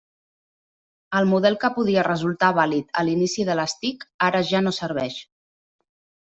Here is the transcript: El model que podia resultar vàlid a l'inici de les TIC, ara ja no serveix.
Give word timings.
El 1.19 1.29
model 1.33 1.57
que 1.65 1.71
podia 1.75 2.07
resultar 2.07 2.51
vàlid 2.61 2.91
a 3.01 3.05
l'inici 3.11 3.47
de 3.53 3.59
les 3.63 3.79
TIC, 3.85 4.09
ara 4.31 4.45
ja 4.51 4.67
no 4.67 4.77
serveix. 4.81 5.23